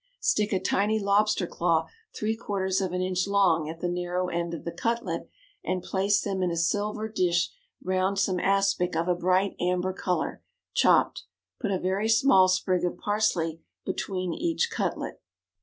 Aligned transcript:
Stick 0.19 0.51
a 0.51 0.59
tiny 0.59 0.97
lobster 0.99 1.45
claw 1.45 1.87
three 2.15 2.35
quarters 2.35 2.81
of 2.81 2.91
an 2.91 3.03
inch 3.03 3.27
long 3.27 3.69
at 3.69 3.81
the 3.81 3.87
narrow 3.87 4.29
end 4.29 4.51
of 4.51 4.63
the 4.63 4.71
cutlet, 4.71 5.29
and 5.63 5.83
place 5.83 6.21
them 6.21 6.41
in 6.41 6.49
a 6.49 6.57
silver 6.57 7.07
dish 7.07 7.51
round 7.83 8.17
some 8.17 8.39
aspic 8.39 8.95
of 8.95 9.07
a 9.07 9.13
bright 9.13 9.55
amber 9.59 9.93
color, 9.93 10.41
chopped. 10.73 11.25
Put 11.59 11.69
a 11.69 11.77
very 11.77 12.09
small 12.09 12.47
sprig 12.47 12.83
of 12.83 12.97
parsley 12.97 13.61
between 13.85 14.33
each 14.33 14.71
cutlet. 14.71 15.21